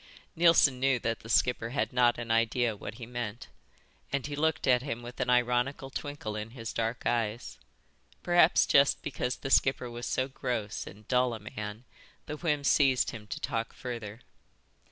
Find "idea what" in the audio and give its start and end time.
2.31-2.95